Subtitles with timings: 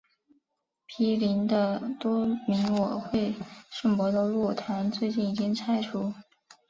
[0.87, 3.35] 毗邻的多明我会
[3.69, 6.11] 圣伯多禄堂最近已经拆除。